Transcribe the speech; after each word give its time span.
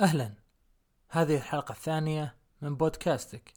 أهلا. 0.00 0.32
هذه 1.08 1.36
الحلقة 1.36 1.72
الثانية 1.72 2.34
من 2.62 2.76
بودكاستك. 2.76 3.52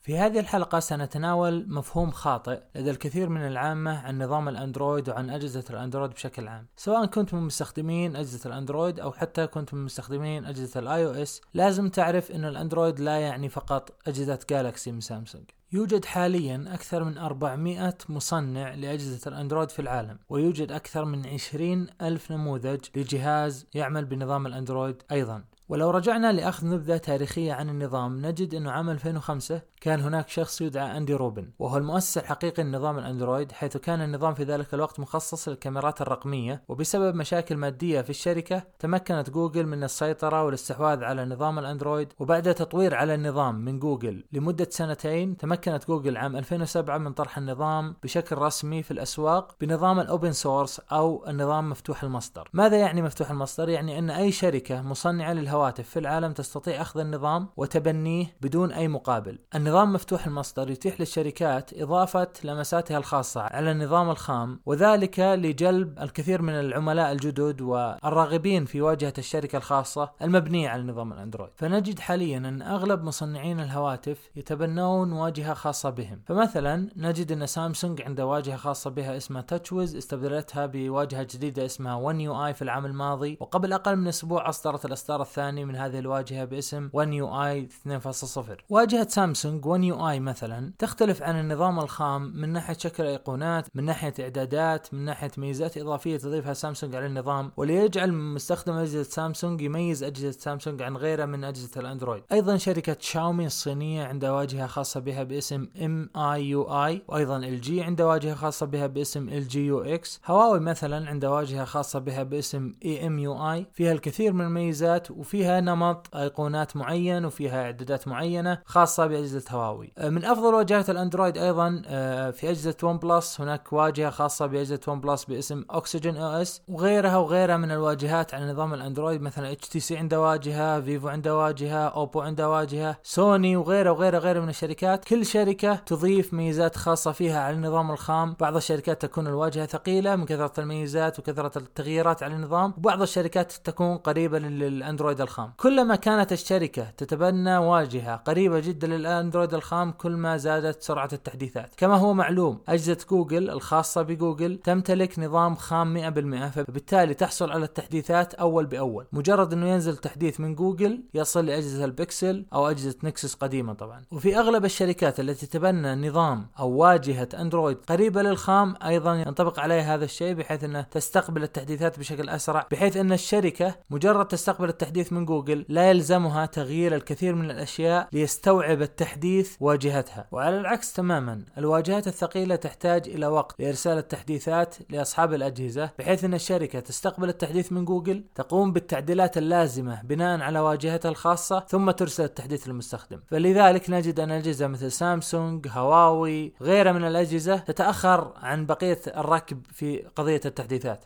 في 0.00 0.18
هذه 0.18 0.40
الحلقة 0.40 0.80
سنتناول 0.80 1.68
مفهوم 1.68 2.10
خاطئ 2.10 2.60
لدى 2.74 2.90
الكثير 2.90 3.28
من 3.28 3.46
العامة 3.46 3.98
عن 3.98 4.22
نظام 4.22 4.48
الأندرويد 4.48 5.08
وعن 5.08 5.30
أجهزة 5.30 5.64
الأندرويد 5.70 6.10
بشكل 6.10 6.48
عام. 6.48 6.66
سواء 6.76 7.06
كنت 7.06 7.34
من 7.34 7.42
مستخدمين 7.42 8.16
أجهزة 8.16 8.48
الأندرويد 8.48 9.00
أو 9.00 9.12
حتى 9.12 9.46
كنت 9.46 9.74
من 9.74 9.84
مستخدمين 9.84 10.44
أجهزة 10.44 10.80
ال 10.80 11.06
iOS 11.06 11.40
لازم 11.54 11.88
تعرف 11.88 12.30
أن 12.30 12.44
الأندرويد 12.44 13.00
لا 13.00 13.20
يعني 13.20 13.48
فقط 13.48 14.08
أجهزة 14.08 14.38
جالكسي 14.50 14.92
من 14.92 15.00
سامسونج. 15.00 15.44
يوجد 15.76 16.04
حاليا 16.04 16.64
أكثر 16.68 17.04
من 17.04 17.18
400 17.18 17.94
مصنع 18.08 18.74
لأجهزة 18.74 19.28
الأندرويد 19.28 19.70
في 19.70 19.78
العالم 19.82 20.18
ويوجد 20.28 20.72
أكثر 20.72 21.04
من 21.04 21.26
20 21.26 21.86
ألف 22.02 22.32
نموذج 22.32 22.80
لجهاز 22.96 23.66
يعمل 23.74 24.04
بنظام 24.04 24.46
الأندرويد 24.46 25.02
أيضا. 25.12 25.44
ولو 25.68 25.90
رجعنا 25.90 26.32
لأخذ 26.32 26.66
نبذة 26.66 26.96
تاريخية 26.96 27.52
عن 27.52 27.68
النظام 27.68 28.26
نجد 28.26 28.54
أنه 28.54 28.70
عام 28.70 28.90
2005 28.90 29.62
كان 29.80 30.00
هناك 30.00 30.28
شخص 30.28 30.60
يدعى 30.60 30.96
أندي 30.96 31.14
روبن 31.14 31.50
وهو 31.58 31.76
المؤسس 31.76 32.18
الحقيقي 32.18 32.62
لنظام 32.62 32.98
الأندرويد 32.98 33.52
حيث 33.52 33.76
كان 33.76 34.02
النظام 34.02 34.34
في 34.34 34.44
ذلك 34.44 34.74
الوقت 34.74 35.00
مخصص 35.00 35.48
للكاميرات 35.48 36.00
الرقمية 36.00 36.62
وبسبب 36.68 37.14
مشاكل 37.14 37.56
مادية 37.56 38.00
في 38.00 38.10
الشركة 38.10 38.62
تمكنت 38.78 39.30
جوجل 39.30 39.66
من 39.66 39.84
السيطرة 39.84 40.44
والاستحواذ 40.44 41.04
على 41.04 41.24
نظام 41.24 41.58
الأندرويد 41.58 42.12
وبعد 42.18 42.54
تطوير 42.54 42.94
على 42.94 43.14
النظام 43.14 43.54
من 43.54 43.78
جوجل 43.78 44.24
لمدة 44.32 44.68
سنتين 44.70 45.36
تمكنت 45.66 45.88
جوجل 45.88 46.16
عام 46.16 46.36
2007 46.36 46.98
من 46.98 47.12
طرح 47.12 47.38
النظام 47.38 47.96
بشكل 48.02 48.38
رسمي 48.38 48.82
في 48.82 48.90
الأسواق 48.90 49.56
بنظام 49.60 50.00
ال 50.00 50.06
open 50.06 50.32
source 50.32 50.80
أو 50.92 51.24
النظام 51.28 51.70
مفتوح 51.70 52.02
المصدر. 52.02 52.48
ماذا 52.52 52.76
يعني 52.76 53.02
مفتوح 53.02 53.30
المصدر؟ 53.30 53.68
يعني 53.68 53.98
أن 53.98 54.10
أي 54.10 54.32
شركة 54.32 54.82
مصنعة 54.82 55.32
للهواتف 55.32 55.88
في 55.88 55.98
العالم 55.98 56.32
تستطيع 56.32 56.82
أخذ 56.82 57.00
النظام 57.00 57.48
وتبنيه 57.56 58.26
بدون 58.40 58.72
أي 58.72 58.88
مقابل. 58.88 59.38
النظام 59.54 59.92
مفتوح 59.92 60.26
المصدر 60.26 60.70
يتيح 60.70 61.00
للشركات 61.00 61.70
إضافة 61.74 62.28
لمساتها 62.44 62.98
الخاصة 62.98 63.40
على 63.40 63.72
النظام 63.72 64.10
الخام 64.10 64.60
وذلك 64.66 65.20
لجلب 65.20 65.98
الكثير 65.98 66.42
من 66.42 66.52
العملاء 66.52 67.12
الجدد 67.12 67.60
والراغبين 67.60 68.64
في 68.64 68.80
واجهة 68.80 69.14
الشركة 69.18 69.56
الخاصة 69.56 70.12
المبنية 70.22 70.68
على 70.68 70.82
نظام 70.82 71.12
الأندرويد. 71.12 71.50
فنجد 71.56 71.98
حاليا 71.98 72.38
أن 72.38 72.62
أغلب 72.62 73.04
مصنعين 73.04 73.60
الهواتف 73.60 74.30
يتبنون 74.36 75.12
واجهة 75.12 75.45
خاصة 75.54 75.90
بهم. 75.90 76.20
فمثلا 76.26 76.88
نجد 76.96 77.32
أن 77.32 77.46
سامسونج 77.46 78.02
عندها 78.02 78.24
واجهة 78.24 78.56
خاصة 78.56 78.90
بها 78.90 79.16
اسمها 79.16 79.42
TouchWiz 79.42 79.96
استبدلتها 79.96 80.66
بواجهة 80.66 81.22
جديدة 81.22 81.64
اسمها 81.64 81.94
One 81.94 82.20
UI 82.20 82.54
في 82.54 82.62
العام 82.62 82.86
الماضي. 82.86 83.36
وقبل 83.40 83.72
أقل 83.72 83.96
من 83.96 84.08
أسبوع 84.08 84.48
أصدرت 84.48 84.84
الإصدار 84.84 85.22
الثاني 85.22 85.64
من 85.64 85.76
هذه 85.76 85.98
الواجهة 85.98 86.44
باسم 86.44 86.90
One 86.92 87.12
UI 87.12 87.68
2.0 87.88 88.64
واجهة 88.70 89.08
سامسونج 89.08 89.66
One 89.66 89.84
UI 89.84 90.20
مثلا 90.20 90.72
تختلف 90.78 91.22
عن 91.22 91.40
النظام 91.40 91.78
الخام 91.80 92.22
من 92.22 92.52
ناحية 92.52 92.76
شكل 92.78 93.02
الأيقونات 93.02 93.66
من 93.74 93.84
ناحية 93.84 94.14
إعدادات 94.20 94.94
من 94.94 95.04
ناحية 95.04 95.30
ميزات 95.38 95.78
إضافية 95.78 96.16
تضيفها 96.16 96.54
سامسونج 96.54 96.94
على 96.94 97.06
النظام. 97.06 97.52
وليجعل 97.56 98.12
مستخدم 98.12 98.72
أجهزة 98.72 99.02
سامسونج 99.02 99.60
يميز 99.60 100.02
أجهزة 100.02 100.30
سامسونج 100.30 100.82
عن 100.82 100.96
غيرها 100.96 101.26
من 101.26 101.44
أجهزة 101.44 101.80
الأندرويد. 101.80 102.22
أيضا 102.32 102.56
شركة 102.56 102.96
شاومي 103.00 103.46
الصينية 103.46 104.04
عندها 104.04 104.30
واجهة 104.30 104.66
خاصة 104.66 105.00
بها 105.00 105.22
باسم 105.22 105.35
ام 105.84 106.10
اي 106.16 106.44
يو 106.44 106.62
اي 106.62 107.02
وأيضا 107.08 107.36
ال 107.36 107.60
جي 107.60 107.82
عندها 107.82 108.06
واجهة 108.06 108.34
خاصة 108.34 108.66
بها 108.66 108.86
باسم 108.86 109.28
LG 109.28 109.66
UX 109.66 110.20
هواوي 110.26 110.60
مثلا 110.60 111.08
عندها 111.08 111.30
واجهة 111.30 111.64
خاصة 111.64 111.98
بها 111.98 112.22
باسم 112.22 112.72
EMUI 112.84 113.66
فيها 113.72 113.92
الكثير 113.92 114.32
من 114.32 114.44
الميزات 114.44 115.10
وفيها 115.10 115.60
نمط 115.60 116.16
أيقونات 116.16 116.76
معين 116.76 117.24
وفيها 117.24 117.64
إعدادات 117.64 118.08
معينة 118.08 118.58
خاصة 118.64 119.06
بأجهزة 119.06 119.44
هواوي. 119.50 119.92
آه، 119.98 120.08
من 120.08 120.24
أفضل 120.24 120.54
واجهات 120.54 120.90
الأندرويد 120.90 121.38
أيضا 121.38 121.82
آه، 121.86 122.30
في 122.30 122.50
أجهزة 122.50 122.76
OnePlus 122.82 123.40
هناك 123.40 123.72
واجهة 123.72 124.10
خاصة 124.10 124.46
بأجهزة 124.46 124.80
OnePlus 124.88 125.24
باسم 125.24 125.64
OxygenOS 125.70 126.62
وغيرها 126.68 127.16
وغيرها 127.16 127.56
من 127.56 127.70
الواجهات 127.70 128.34
على 128.34 128.52
نظام 128.52 128.74
الأندرويد. 128.74 129.22
مثلا 129.22 129.52
HTC 129.52 129.96
عنده 129.96 130.20
واجهة 130.20 130.80
فيفو 130.80 131.08
عنده 131.08 131.36
واجهة 131.36 131.88
اوبو 131.88 132.20
عنده 132.20 132.50
واجهة 132.50 132.98
سوني 133.02 133.56
وغيرها 133.56 133.90
وغيرها 133.90 134.18
وغيرها 134.18 134.40
من 134.40 134.48
الشركات. 134.48 135.04
كل 135.04 135.25
شركة 135.26 135.74
تضيف 135.74 136.34
ميزات 136.34 136.76
خاصة 136.76 137.12
فيها 137.12 137.40
على 137.40 137.56
النظام 137.56 137.90
الخام. 137.90 138.36
بعض 138.40 138.56
الشركات 138.56 139.02
تكون 139.02 139.26
الواجهة 139.26 139.66
ثقيلة 139.66 140.16
من 140.16 140.24
كثرة 140.24 140.52
الميزات 140.58 141.18
وكثرة 141.18 141.58
التغييرات 141.58 142.22
على 142.22 142.34
النظام 142.34 142.74
وبعض 142.78 143.02
الشركات 143.02 143.52
تكون 143.52 143.96
قريبة 143.96 144.38
للأندرويد 144.38 145.20
الخام. 145.20 145.52
كلما 145.56 145.96
كانت 145.96 146.32
الشركة 146.32 146.90
تتبنى 146.90 147.56
واجهة 147.56 148.16
قريبة 148.16 148.60
جدا 148.60 148.86
للأندرويد 148.86 149.54
الخام 149.54 149.90
كل 149.92 150.16
ما 150.16 150.36
زادت 150.36 150.82
سرعة 150.82 151.08
التحديثات. 151.12 151.74
كما 151.76 151.96
هو 151.96 152.14
معلوم 152.14 152.60
أجهزة 152.68 152.98
جوجل 153.10 153.50
الخاصة 153.50 154.02
بجوجل 154.02 154.58
تمتلك 154.64 155.18
نظام 155.18 155.54
خام 155.54 155.94
100% 155.94 156.50
فبالتالي 156.50 157.14
تحصل 157.14 157.50
على 157.50 157.64
التحديثات 157.64 158.34
أول 158.34 158.66
بأول. 158.66 159.06
مجرد 159.12 159.52
أنه 159.52 159.66
ينزل 159.66 159.96
تحديث 159.96 160.40
من 160.40 160.54
جوجل 160.54 161.02
يصل 161.14 161.46
لأجهزة 161.46 161.84
البكسل 161.84 162.46
أو 162.52 162.70
أجهزة 162.70 162.96
نكسس 163.04 163.34
قديمة 163.34 163.72
طبعا. 163.72 164.02
وفي 164.12 164.38
أغلب 164.38 164.64
الشركات 164.64 165.15
التي 165.20 165.46
تتبنى 165.46 166.08
نظام 166.08 166.46
أو 166.58 166.68
واجهة 166.68 167.28
أندرويد 167.34 167.76
قريبة 167.88 168.22
للخام 168.22 168.74
أيضا 168.86 169.14
ينطبق 169.14 169.60
عليها 169.60 169.94
هذا 169.94 170.04
الشيء 170.04 170.34
بحيث 170.34 170.64
أنه 170.64 170.80
تستقبل 170.80 171.42
التحديثات 171.42 171.98
بشكل 171.98 172.28
أسرع 172.28 172.66
بحيث 172.70 172.96
أن 172.96 173.12
الشركة 173.12 173.74
مجرد 173.90 174.28
تستقبل 174.28 174.68
التحديث 174.68 175.12
من 175.12 175.24
جوجل 175.24 175.64
لا 175.68 175.90
يلزمها 175.90 176.46
تغيير 176.46 176.94
الكثير 176.94 177.34
من 177.34 177.50
الأشياء 177.50 178.08
ليستوعب 178.12 178.82
التحديث 178.82 179.56
واجهتها. 179.60 180.26
وعلى 180.32 180.60
العكس 180.60 180.92
تماما 180.92 181.42
الواجهات 181.58 182.06
الثقيلة 182.06 182.56
تحتاج 182.56 183.08
إلى 183.08 183.26
وقت 183.26 183.60
لإرسال 183.60 183.98
التحديثات 183.98 184.76
لأصحاب 184.90 185.34
الأجهزة 185.34 185.90
بحيث 185.98 186.24
أن 186.24 186.34
الشركة 186.34 186.80
تستقبل 186.80 187.28
التحديث 187.28 187.72
من 187.72 187.84
جوجل 187.84 188.24
تقوم 188.34 188.72
بالتعديلات 188.72 189.38
اللازمة 189.38 190.02
بناء 190.02 190.40
على 190.40 190.60
واجهتها 190.60 191.08
الخاصة 191.08 191.64
ثم 191.68 191.90
ترسل 191.90 192.24
التحديث 192.24 192.68
للمستخدم. 192.68 193.20
فلذلك 193.26 193.90
نجد 193.90 194.20
أن 194.20 194.30
أجهزة 194.30 194.66
مثل 194.66 194.86
سامسونج 195.06 195.68
هواوي 195.68 196.52
غيرها 196.62 196.92
من 196.92 197.04
الأجهزة 197.04 197.56
تتأخر 197.56 198.32
عن 198.36 198.66
بقية 198.66 199.00
الركب 199.06 199.66
في 199.72 199.98
قضية 200.16 200.40
التحديثات. 200.44 201.04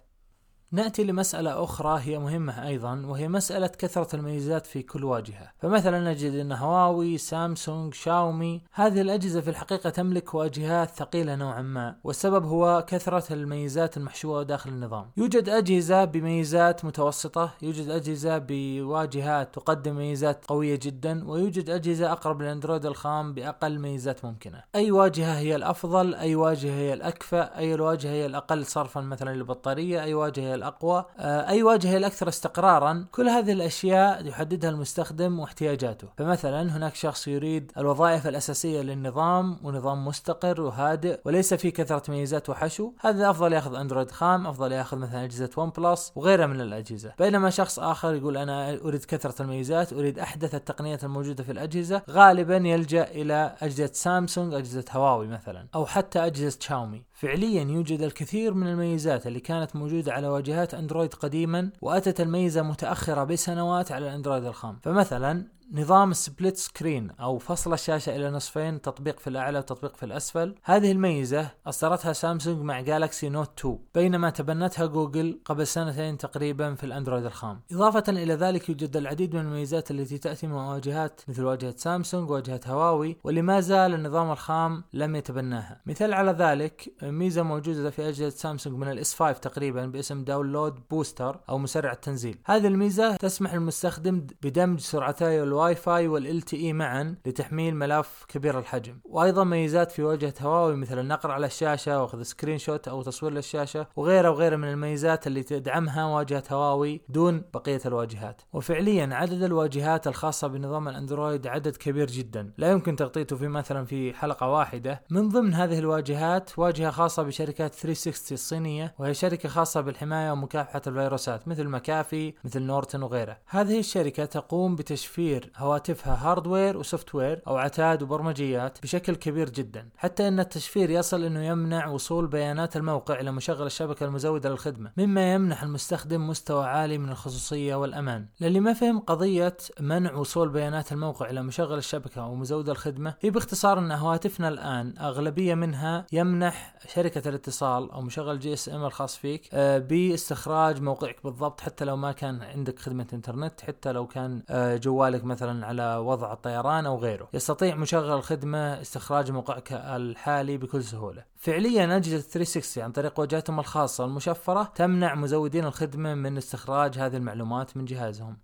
نأتي 0.72 1.04
لمسألة 1.04 1.64
أخرى 1.64 2.00
هي 2.02 2.18
مهمة 2.18 2.66
أيضا 2.66 3.02
وهي 3.06 3.28
مسألة 3.28 3.66
كثرة 3.66 4.16
الميزات 4.16 4.66
في 4.66 4.82
كل 4.82 5.04
واجهة، 5.04 5.52
فمثلا 5.58 6.10
نجد 6.12 6.34
أن 6.34 6.52
هواوي، 6.52 7.18
سامسونج، 7.18 7.94
شاومي 7.94 8.62
هذه 8.72 9.00
الأجهزة 9.00 9.40
في 9.40 9.50
الحقيقة 9.50 9.90
تملك 9.90 10.34
واجهات 10.34 10.90
ثقيلة 10.90 11.34
نوعا 11.34 11.62
ما، 11.62 11.96
والسبب 12.04 12.44
هو 12.44 12.84
كثرة 12.86 13.32
الميزات 13.32 13.96
المحشوة 13.96 14.42
داخل 14.42 14.70
النظام. 14.70 15.10
يوجد 15.16 15.48
أجهزة 15.48 16.04
بميزات 16.04 16.84
متوسطة، 16.84 17.50
يوجد 17.62 17.88
أجهزة 17.88 18.38
بواجهات 18.38 19.54
تقدم 19.54 19.96
ميزات 19.96 20.44
قوية 20.46 20.78
جدا، 20.82 21.28
ويوجد 21.30 21.70
أجهزة 21.70 22.12
أقرب 22.12 22.42
للأندرويد 22.42 22.86
الخام 22.86 23.34
بأقل 23.34 23.78
ميزات 23.78 24.24
ممكنة. 24.24 24.62
أي 24.74 24.90
واجهة 24.90 25.38
هي 25.38 25.56
الأفضل، 25.56 26.14
أي 26.14 26.34
واجهة 26.34 26.74
هي 26.74 26.92
الأكفأ، 26.92 27.56
أي 27.56 27.74
واجهة 27.74 28.10
هي 28.10 28.26
الأقل 28.26 28.66
صرفا 28.66 29.00
مثلا 29.00 29.34
للبطارية، 29.34 30.02
أي 30.02 30.14
واجهة 30.14 30.42
هي 30.42 30.59
الاقوى 30.60 31.04
آه، 31.18 31.48
أي 31.48 31.62
واجهة 31.62 31.96
الأكثر 31.96 32.28
استقرارا 32.28 33.06
كل 33.12 33.28
هذه 33.28 33.52
الأشياء 33.52 34.26
يحددها 34.26 34.70
المستخدم 34.70 35.40
واحتياجاته. 35.40 36.08
فمثلا 36.16 36.76
هناك 36.76 36.94
شخص 36.94 37.28
يريد 37.28 37.72
الوظائف 37.78 38.26
الأساسية 38.26 38.80
للنظام 38.80 39.56
ونظام 39.64 40.04
مستقر 40.04 40.60
وهادئ 40.60 41.20
وليس 41.24 41.54
فيه 41.54 41.70
كثرة 41.72 42.10
ميزات 42.10 42.48
وحشو. 42.48 42.92
هذا 43.00 43.30
أفضل 43.30 43.52
يأخذ 43.52 43.74
أندرويد 43.74 44.10
خام 44.10 44.46
أفضل 44.46 44.72
يأخذ 44.72 44.96
مثلا 44.98 45.24
أجهزة 45.24 45.50
ون 45.56 45.70
بلس 45.70 46.12
وغيرها 46.16 46.46
من 46.46 46.60
الأجهزة. 46.60 47.12
بينما 47.18 47.50
شخص 47.50 47.78
آخر 47.78 48.14
يقول 48.14 48.36
أنا 48.36 48.74
أريد 48.74 49.04
كثرة 49.04 49.42
الميزات 49.42 49.92
أريد 49.92 50.18
أحدث 50.18 50.54
التقنيات 50.54 51.04
الموجودة 51.04 51.44
في 51.44 51.52
الأجهزة 51.52 52.02
غالبا 52.10 52.56
يلجأ 52.56 53.02
إلى 53.02 53.56
أجهزة 53.62 53.90
سامسونج 53.92 54.54
أجهزة 54.54 54.84
هواوي 54.90 55.26
مثلا 55.26 55.66
أو 55.74 55.86
حتى 55.86 56.26
أجهزة 56.26 56.58
شاومي. 56.60 57.02
فعليا 57.20 57.62
يوجد 57.62 58.02
الكثير 58.02 58.54
من 58.54 58.66
الميزات 58.66 59.26
اللي 59.26 59.40
كانت 59.40 59.76
موجودة 59.76 60.12
على 60.12 60.28
واجهات 60.28 60.74
أندرويد 60.74 61.14
قديما 61.14 61.70
وأتت 61.80 62.20
الميزة 62.20 62.62
متأخرة 62.62 63.24
بسنوات 63.24 63.92
على 63.92 64.08
الأندرويد 64.08 64.44
الخام. 64.44 64.78
فمثلا 64.82 65.44
نظام 65.72 66.12
split 66.12 66.56
screen 66.56 67.10
أو 67.10 67.38
فصل 67.38 67.72
الشاشة 67.72 68.16
إلى 68.16 68.30
نصفين 68.30 68.80
تطبيق 68.80 69.20
في 69.20 69.26
الأعلى 69.30 69.58
وتطبيق 69.58 69.96
في 69.96 70.02
الأسفل. 70.02 70.54
هذه 70.64 70.92
الميزة 70.92 71.50
أصدرتها 71.66 72.12
سامسونج 72.12 72.62
مع 72.62 72.80
Galaxy 72.80 73.28
Note 73.28 73.58
2 73.58 73.78
بينما 73.94 74.30
تبنتها 74.30 74.86
جوجل 74.86 75.40
قبل 75.44 75.66
سنتين 75.66 76.18
تقريبا 76.18 76.74
في 76.74 76.84
الأندرويد 76.84 77.24
الخام. 77.24 77.60
إضافة 77.72 78.04
إلى 78.08 78.34
ذلك 78.34 78.68
يوجد 78.68 78.96
العديد 78.96 79.34
من 79.34 79.40
الميزات 79.40 79.90
التي 79.90 80.18
تأتي 80.18 80.46
مع 80.46 80.72
واجهات 80.72 81.20
مثل 81.28 81.44
واجهة 81.44 81.74
سامسونج 81.76 82.30
وواجهة 82.30 82.60
هواوي 82.66 83.16
واللي 83.24 83.42
ما 83.42 83.60
زال 83.60 83.94
النظام 83.94 84.30
الخام 84.30 84.84
لم 84.92 85.16
يتبناها. 85.16 85.80
مثال 85.86 86.14
على 86.14 86.32
ذلك 86.32 86.92
ميزة 87.02 87.42
موجودة 87.42 87.90
في 87.90 88.08
أجهزة 88.08 88.28
سامسونج 88.28 88.76
من 88.76 88.90
ال 88.90 89.14
S5 89.14 89.38
تقريبا 89.38 89.86
باسم 89.86 90.24
Download 90.24 90.74
Booster 90.90 91.40
أو 91.48 91.58
مسرع 91.58 91.92
التنزيل. 91.92 92.38
هذه 92.44 92.66
الميزة 92.66 93.16
تسمح 93.16 93.54
للمستخدم 93.54 94.26
بدمج 94.42 94.80
سرعتي 94.80 95.40
الواي 95.60 95.74
فاي 95.74 96.08
وال 96.08 96.42
LTE 96.42 96.72
معا 96.72 97.14
لتحميل 97.26 97.76
ملف 97.76 98.24
كبير 98.28 98.58
الحجم. 98.58 98.98
وأيضا 99.04 99.44
ميزات 99.44 99.90
في 99.90 100.02
واجهة 100.02 100.34
هواوي 100.40 100.76
مثل 100.76 100.98
النقر 100.98 101.30
على 101.30 101.46
الشاشة 101.46 102.02
وأخذ 102.02 102.22
screenshot 102.22 102.88
أو 102.88 103.02
تصوير 103.02 103.32
للشاشة 103.32 103.86
وغيرها 103.96 104.30
وغيرها 104.30 104.56
من 104.56 104.68
الميزات 104.68 105.26
اللي 105.26 105.42
تدعمها 105.42 106.04
واجهة 106.04 106.42
هواوي 106.50 107.00
دون 107.08 107.42
بقية 107.54 107.80
الواجهات. 107.86 108.42
وفعليا 108.52 109.08
عدد 109.12 109.42
الواجهات 109.42 110.06
الخاصة 110.06 110.48
بنظام 110.48 110.88
الأندرويد 110.88 111.46
عدد 111.46 111.76
كبير 111.76 112.06
جدا. 112.06 112.52
لا 112.58 112.70
يمكن 112.70 112.96
تغطيته 112.96 113.36
في 113.36 113.48
مثلا 113.48 113.84
في 113.84 114.12
حلقة 114.12 114.48
واحدة. 114.48 115.02
من 115.10 115.28
ضمن 115.28 115.54
هذه 115.54 115.78
الواجهات 115.78 116.58
واجهة 116.58 116.90
خاصة 116.90 117.22
بشركات 117.22 117.74
360 117.74 118.34
الصينية 118.34 118.94
وهي 118.98 119.14
شركة 119.14 119.48
خاصة 119.48 119.80
بالحماية 119.80 120.30
ومكافحة 120.30 120.82
الفيروسات 120.86 121.48
مثل 121.48 121.68
مكافي 121.68 122.34
مثل 122.44 122.62
نورتن 122.62 123.02
وغيرها 123.02 123.38
هذه 123.46 123.78
الشركة 123.78 124.24
تقوم 124.24 124.76
بتشفير 124.76 125.49
هواتفها 125.56 126.30
hardware 126.30 126.76
و 126.76 127.14
software 127.14 127.42
أو 127.46 127.56
عتاد 127.56 128.02
وبرمجيات 128.02 128.82
بشكل 128.82 129.16
كبير 129.16 129.50
جدا 129.50 129.88
حتى 129.96 130.28
إن 130.28 130.40
التشفير 130.40 130.90
يصل 130.90 131.24
إنه 131.24 131.46
يمنع 131.46 131.86
وصول 131.86 132.26
بيانات 132.26 132.76
الموقع 132.76 133.20
إلى 133.20 133.32
مشغل 133.32 133.66
الشبكة 133.66 134.06
المزودة 134.06 134.50
للخدمة 134.50 134.92
مما 134.96 135.34
يمنح 135.34 135.62
المستخدم 135.62 136.28
مستوى 136.28 136.66
عالي 136.66 136.98
من 136.98 137.08
الخصوصية 137.08 137.74
والأمان. 137.74 138.26
للي 138.40 138.60
ما 138.60 138.72
فهم 138.72 138.98
قضية 139.00 139.56
منع 139.80 140.14
وصول 140.14 140.48
بيانات 140.48 140.92
الموقع 140.92 141.30
إلى 141.30 141.42
مشغل 141.42 141.78
الشبكة 141.78 142.34
مزود 142.34 142.68
الخدمة 142.68 143.14
هي 143.20 143.30
باختصار 143.30 143.78
إن 143.78 143.92
هواتفنا 143.92 144.48
الآن 144.48 144.94
أغلبية 144.98 145.54
منها 145.54 146.06
يمنح 146.12 146.74
شركة 146.94 147.28
الاتصال 147.28 147.90
أو 147.90 148.00
مشغل 148.02 148.38
GSM 148.38 148.84
الخاص 148.84 149.16
فيك 149.16 149.48
آه، 149.52 149.78
باستخراج 149.78 150.82
موقعك 150.82 151.16
بالضبط 151.24 151.60
حتى 151.60 151.84
لو 151.84 151.96
ما 151.96 152.12
كان 152.12 152.42
عندك 152.42 152.78
خدمة 152.78 153.06
إنترنت 153.12 153.60
حتى 153.60 153.92
لو 153.92 154.06
كان 154.06 154.42
آه، 154.50 154.76
جوالك 154.76 155.24
مثلا 155.24 155.39
على 155.42 155.96
وضع 155.96 156.32
الطيران 156.32 156.86
أو 156.86 156.98
غيره. 156.98 157.28
يستطيع 157.34 157.74
مشغل 157.74 158.12
الخدمة 158.12 158.80
استخراج 158.80 159.30
موقعك 159.30 159.72
الحالي 159.72 160.56
بكل 160.56 160.84
سهولة. 160.84 161.24
فعليا 161.36 161.96
أجهزة 161.96 162.20
360 162.20 162.84
عن 162.84 162.92
طريق 162.92 163.20
واجهتهم 163.20 163.60
الخاصة 163.60 164.04
المشفرة 164.04 164.72
تمنع 164.74 165.14
مزودين 165.14 165.64
الخدمة 165.64 166.14
من 166.14 166.36
استخراج 166.36 166.98
هذه 166.98 167.16
المعلومات 167.16 167.76
من 167.76 167.84
جهازهم. 167.84 168.36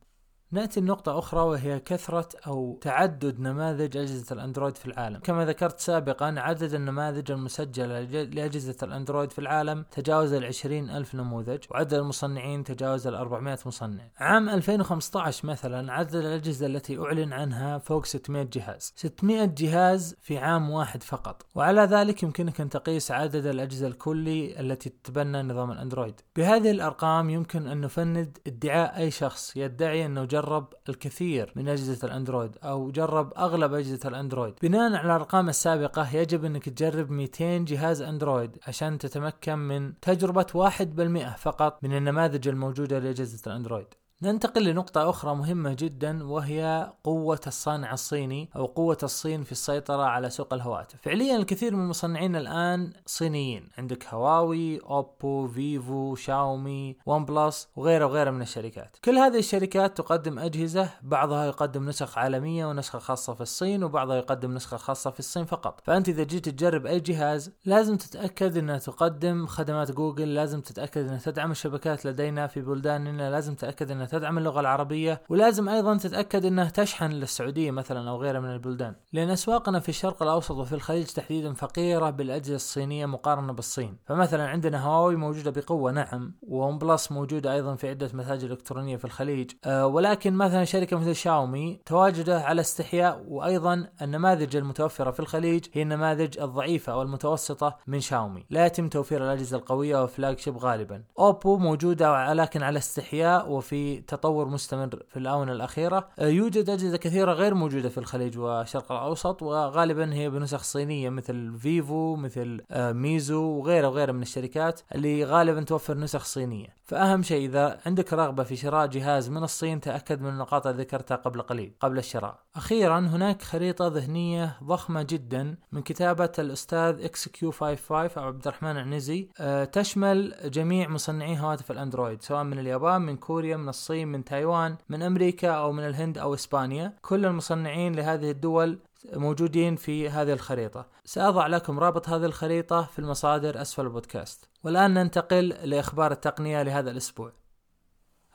نأتي 0.52 0.80
لنقطة 0.80 1.18
أخرى 1.18 1.40
وهي 1.40 1.80
كثرة 1.80 2.28
أو 2.46 2.78
تعدد 2.80 3.40
نماذج 3.40 3.96
أجهزة 3.96 4.34
الأندرويد 4.34 4.76
في 4.76 4.86
العالم، 4.86 5.18
كما 5.18 5.44
ذكرت 5.44 5.80
سابقا 5.80 6.34
عدد 6.38 6.74
النماذج 6.74 7.30
المسجلة 7.30 8.00
لأجهزة 8.00 8.76
الأندرويد 8.82 9.32
في 9.32 9.38
العالم 9.38 9.84
تجاوز 9.90 10.32
العشرين 10.32 10.90
ألف 10.90 11.14
نموذج، 11.14 11.58
وعدد 11.70 11.94
المصنعين 11.94 12.64
تجاوز 12.64 13.06
ال 13.06 13.14
400 13.14 13.58
مصنع. 13.66 14.02
عام 14.18 14.48
2015 14.48 15.46
مثلا 15.46 15.92
عدد 15.92 16.14
الأجهزة 16.14 16.66
التي 16.66 16.98
أعلن 16.98 17.32
عنها 17.32 17.78
فوق 17.78 18.04
600 18.04 18.48
جهاز، 18.52 18.92
600 18.96 19.44
جهاز 19.44 20.16
في 20.20 20.38
عام 20.38 20.70
واحد 20.70 21.02
فقط، 21.02 21.46
وعلى 21.54 21.80
ذلك 21.80 22.22
يمكنك 22.22 22.60
أن 22.60 22.68
تقيس 22.68 23.10
عدد 23.10 23.46
الأجهزة 23.46 23.86
الكلي 23.86 24.60
التي 24.60 24.88
تتبنى 24.88 25.42
نظام 25.42 25.70
الأندرويد. 25.70 26.20
بهذه 26.36 26.70
الأرقام 26.70 27.30
يمكن 27.30 27.66
أن 27.66 27.80
نفند 27.80 28.38
ادعاء 28.46 28.96
أي 28.96 29.10
شخص 29.10 29.56
يدعي 29.56 30.06
أنه 30.06 30.24
جرب 30.36 30.74
الكثير 30.88 31.52
من 31.56 31.68
أجهزة 31.68 32.06
الأندرويد 32.06 32.56
أو 32.64 32.90
جرب 32.90 33.32
أغلب 33.36 33.74
أجهزة 33.74 34.08
الأندرويد. 34.08 34.54
بناء 34.62 34.92
على 34.92 35.06
الأرقام 35.06 35.48
السابقة 35.48 36.16
يجب 36.16 36.44
أنك 36.44 36.68
تجرب 36.68 37.10
200 37.10 37.58
جهاز 37.58 38.02
أندرويد 38.02 38.58
عشان 38.68 38.98
تتمكن 38.98 39.58
من 39.58 40.00
تجربة 40.00 40.46
1% 40.54 41.36
فقط 41.36 41.84
من 41.84 41.96
النماذج 41.96 42.48
الموجودة 42.48 42.98
لأجهزة 42.98 43.42
الأندرويد. 43.46 43.86
ننتقل 44.22 44.64
لنقطة 44.64 45.10
أخرى 45.10 45.34
مهمة 45.34 45.76
جدا 45.78 46.24
وهي 46.24 46.92
قوة 47.04 47.40
الصانع 47.46 47.92
الصيني 47.92 48.50
أو 48.56 48.66
قوة 48.66 48.98
الصين 49.02 49.42
في 49.42 49.52
السيطرة 49.52 50.02
على 50.02 50.30
سوق 50.30 50.54
الهواتف. 50.54 50.98
فعليا 51.02 51.36
الكثير 51.36 51.76
من 51.76 51.82
المصنعين 51.82 52.36
الآن 52.36 52.92
صينيين، 53.06 53.68
عندك 53.78 54.06
هواوي، 54.14 54.80
أوبو، 54.80 55.48
فيفو، 55.48 56.14
شاومي، 56.14 56.96
ون 57.06 57.24
بلس 57.24 57.68
وغيرها 57.76 58.06
وغيرها 58.06 58.30
من 58.30 58.42
الشركات. 58.42 58.96
كل 59.04 59.18
هذه 59.18 59.38
الشركات 59.38 59.96
تقدم 59.96 60.38
أجهزة 60.38 60.90
بعضها 61.02 61.46
يقدم 61.46 61.88
نسخ 61.88 62.18
عالمية 62.18 62.66
ونسخة 62.66 62.98
خاصة 62.98 63.34
في 63.34 63.40
الصين 63.40 63.84
وبعضها 63.84 64.16
يقدم 64.16 64.54
نسخة 64.54 64.76
خاصة 64.76 65.10
في 65.10 65.18
الصين 65.18 65.44
فقط. 65.44 65.80
فأنت 65.84 66.08
إذا 66.08 66.22
جيت 66.22 66.48
تجرب 66.48 66.86
أي 66.86 67.00
جهاز 67.00 67.52
لازم 67.64 67.96
تتأكد 67.96 68.56
أنها 68.56 68.78
تقدم 68.78 69.46
خدمات 69.46 69.92
جوجل، 69.92 70.34
لازم 70.34 70.60
تتأكد 70.60 71.00
أنها 71.00 71.18
تدعم 71.18 71.50
الشبكات 71.50 72.06
لدينا 72.06 72.46
في 72.46 72.60
بلداننا، 72.60 73.30
لازم 73.30 73.54
تتأكد 73.54 73.90
أنها 73.90 74.05
تدعم 74.06 74.38
اللغة 74.38 74.60
العربية 74.60 75.22
ولازم 75.28 75.68
أيضا 75.68 75.96
تتأكد 75.96 76.44
أنها 76.44 76.70
تشحن 76.70 77.10
للسعودية 77.10 77.70
مثلا 77.70 78.10
أو 78.10 78.22
غيرها 78.22 78.40
من 78.40 78.52
البلدان. 78.52 78.94
لأن 79.12 79.30
أسواقنا 79.30 79.80
في 79.80 79.88
الشرق 79.88 80.22
الأوسط 80.22 80.50
وفي 80.50 80.72
الخليج 80.72 81.06
تحديدا 81.06 81.54
فقيرة 81.54 82.10
بالأجهزة 82.10 82.54
الصينية 82.54 83.06
مقارنة 83.06 83.52
بالصين. 83.52 83.96
فمثلا 84.06 84.48
عندنا 84.48 84.84
هواوي 84.84 85.16
موجودة 85.16 85.50
بقوة 85.50 85.92
نعم 85.92 86.34
وون 86.42 86.78
بلس 86.78 87.12
موجودة 87.12 87.54
أيضا 87.54 87.74
في 87.74 87.88
عدة 87.88 88.10
متاجر 88.14 88.50
إلكترونية 88.50 88.96
في 88.96 89.04
الخليج. 89.04 89.50
أه 89.64 89.86
ولكن 89.86 90.34
مثلا 90.34 90.64
شركة 90.64 90.98
مثل 90.98 91.14
شاومي 91.14 91.80
تواجده 91.86 92.40
على 92.40 92.60
استحياء 92.60 93.24
وأيضا 93.28 93.88
النماذج 94.02 94.56
المتوفرة 94.56 95.10
في 95.10 95.20
الخليج 95.20 95.64
هي 95.72 95.82
النماذج 95.82 96.38
الضعيفة 96.38 96.92
أو 96.92 97.02
المتوسطة 97.02 97.76
من 97.86 98.00
شاومي. 98.00 98.46
لا 98.50 98.66
يتم 98.66 98.88
توفير 98.88 99.24
الأجهزة 99.24 99.56
القوية 99.56 100.02
و 100.02 100.38
flagship 100.38 100.56
غالبا. 100.56 101.02
أوبو 101.18 101.58
موجودة 101.58 102.12
ولكن 102.12 102.62
على 102.62 102.78
استحياء 102.78 103.50
وفي 103.50 103.95
تطور 104.00 104.48
مستمر 104.48 105.02
في 105.08 105.18
الآونة 105.18 105.52
الأخيرة. 105.52 106.08
آه، 106.18 106.28
يوجد 106.28 106.70
أجهزة 106.70 106.96
كثيرة 106.96 107.32
غير 107.32 107.54
موجودة 107.54 107.88
في 107.88 107.98
الخليج 107.98 108.38
والشرق 108.38 108.92
الأوسط 108.92 109.42
وغالبا 109.42 110.14
هي 110.14 110.30
بنسخ 110.30 110.62
صينية 110.62 111.10
مثل 111.10 111.58
فيفو 111.58 112.16
مثل 112.16 112.60
آه، 112.70 112.92
ميزو 112.92 113.42
وغيرها 113.42 113.88
وغيرها 113.88 114.12
من 114.12 114.22
الشركات 114.22 114.80
اللي 114.94 115.24
غالبا 115.24 115.62
توفر 115.62 115.98
نسخ 115.98 116.24
صينية. 116.24 116.76
فأهم 116.84 117.22
شيء 117.22 117.48
إذا 117.48 117.78
عندك 117.86 118.12
رغبة 118.12 118.42
في 118.42 118.56
شراء 118.56 118.86
جهاز 118.86 119.30
من 119.30 119.42
الصين 119.42 119.80
تأكد 119.80 120.20
من 120.20 120.28
النقاط 120.28 120.66
اللي 120.66 120.82
ذكرتها 120.82 121.16
قبل 121.16 121.42
قليل 121.42 121.72
قبل 121.80 121.98
الشراء. 121.98 122.38
أخيرا 122.56 122.98
هناك 122.98 123.42
خريطة 123.42 123.86
ذهنية 123.86 124.56
ضخمة 124.64 125.02
جدا 125.02 125.56
من 125.72 125.82
كتابة 125.82 126.32
الأستاذ 126.38 127.06
XQ55 127.06 127.92
أو 127.92 128.24
عبد 128.24 128.46
الرحمن 128.46 128.76
عنزي 128.76 129.28
آه، 129.38 129.64
تشمل 129.64 130.34
جميع 130.44 130.88
مصنعي 130.88 131.38
هواتف 131.40 131.70
الأندرويد 131.70 132.22
سواء 132.22 132.44
من 132.44 132.58
اليابان 132.58 133.02
من 133.02 133.16
كوريا 133.16 133.56
من 133.56 133.68
الصين. 133.68 133.85
من 133.90 134.24
تايوان 134.24 134.76
من 134.88 135.02
أمريكا 135.02 135.50
أو 135.50 135.72
من 135.72 135.86
الهند 135.86 136.18
أو 136.18 136.34
إسبانيا. 136.34 136.92
كل 137.02 137.26
المصنعين 137.26 137.94
لهذه 137.94 138.30
الدول 138.30 138.78
موجودين 139.12 139.76
في 139.76 140.10
هذه 140.10 140.32
الخريطة. 140.32 140.86
سأضع 141.04 141.46
لكم 141.46 141.78
رابط 141.78 142.08
هذه 142.08 142.24
الخريطة 142.24 142.82
في 142.82 142.98
المصادر 142.98 143.62
أسفل 143.62 143.82
البودكاست. 143.82 144.48
والآن 144.64 144.94
ننتقل 144.94 145.48
لإخبار 145.48 146.12
التقنية 146.12 146.62
لهذا 146.62 146.90
الأسبوع. 146.90 147.32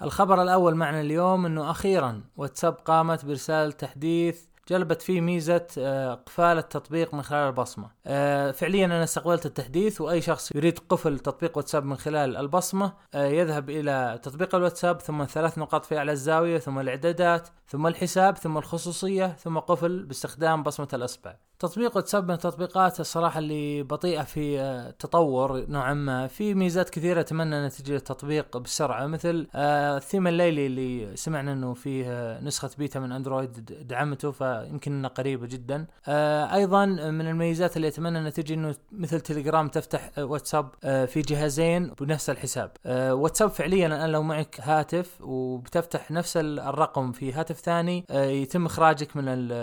الخبر 0.01 0.41
الأول 0.41 0.75
معنا 0.75 1.01
اليوم 1.01 1.45
أنه 1.45 1.71
أخيرا 1.71 2.21
واتساب 2.37 2.73
قامت 2.73 3.25
برسالة 3.25 3.71
تحديث 3.71 4.50
جلبت 4.69 5.01
فيه 5.01 5.21
ميزة 5.21 5.67
آه، 5.77 6.13
قفال 6.13 6.57
التطبيق 6.57 7.13
من 7.13 7.21
خلال 7.21 7.47
البصمة. 7.47 7.89
آه، 8.07 8.51
فعليا 8.51 8.85
أنا 8.85 9.03
استقبلت 9.03 9.45
التحديث 9.45 10.01
وأي 10.01 10.21
شخص 10.21 10.55
يريد 10.55 10.79
قفل 10.89 11.19
تطبيق 11.19 11.57
واتساب 11.57 11.85
من 11.85 11.95
خلال 11.95 12.37
البصمة 12.37 12.93
آه، 13.13 13.25
يذهب 13.25 13.69
إلى 13.69 14.19
تطبيق 14.23 14.55
الواتساب 14.55 15.01
ثم 15.01 15.25
ثلاث 15.25 15.57
نقاط 15.57 15.85
في 15.85 15.97
أعلى 15.97 16.11
الزاوية 16.11 16.57
ثم 16.57 16.79
الإعدادات 16.79 17.49
ثم 17.67 17.87
الحساب 17.87 18.37
ثم 18.37 18.57
الخصوصية 18.57 19.27
ثم 19.27 19.59
قفل 19.59 20.03
باستخدام 20.03 20.63
بصمة 20.63 20.87
الأصبع 20.93 21.35
تطبيق 21.59 21.95
واتساب 21.95 22.27
من 22.27 22.33
التطبيقات 22.33 22.99
الصراحة 22.99 23.39
اللي 23.39 23.83
بطيئة 23.83 24.23
في 24.23 24.61
التطور 24.61 25.65
نوعا 25.69 25.93
ما. 25.93 26.27
في 26.27 26.53
ميزات 26.53 26.89
كثيرة 26.89 27.19
أتمنى 27.19 27.65
أن 27.65 27.69
تجي 27.69 27.95
التطبيق 27.95 28.57
بسرعة 28.57 29.07
مثل 29.07 29.47
الثيم 29.55 30.27
الليلي 30.27 30.65
اللي 30.65 31.15
سمعنا 31.15 31.53
أنه 31.53 31.73
فيه 31.73 32.39
نسخة 32.39 32.69
بيتا 32.77 32.99
من 32.99 33.11
أندرويد 33.11 33.65
دعمته 33.87 34.31
فيمكن 34.59 34.91
إنها 34.91 35.09
قريبة 35.09 35.47
جدا. 35.47 35.87
آه 36.07 36.55
أيضا 36.55 36.85
من 36.85 37.27
الميزات 37.27 37.77
اللي 37.77 37.87
أتمنى 37.87 38.19
انها 38.19 38.29
تجي 38.29 38.53
إنه 38.53 38.75
مثل 38.91 39.21
تليجرام 39.21 39.67
تفتح 39.67 40.11
واتساب 40.17 40.69
آه 40.83 41.05
في 41.05 41.21
جهازين 41.21 41.93
بنفس 42.01 42.29
الحساب. 42.29 42.71
آه 42.85 43.13
واتساب 43.13 43.49
فعليا 43.49 43.87
الآن 43.87 44.09
لو 44.09 44.23
معك 44.23 44.61
هاتف 44.61 45.17
وبتفتح 45.21 46.11
نفس 46.11 46.37
الرقم 46.37 47.11
في 47.11 47.33
هاتف 47.33 47.59
ثاني 47.59 48.05
آه 48.09 48.23
يتم 48.25 48.65
إخراجك 48.65 49.17
من 49.17 49.53